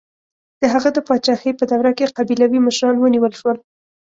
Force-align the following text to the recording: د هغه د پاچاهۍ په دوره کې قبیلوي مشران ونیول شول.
د 0.61 0.63
هغه 0.73 0.89
د 0.93 0.97
پاچاهۍ 1.07 1.51
په 1.57 1.63
دوره 1.71 1.91
کې 1.97 2.13
قبیلوي 2.17 2.59
مشران 2.67 2.95
ونیول 2.97 3.33
شول. 3.39 3.57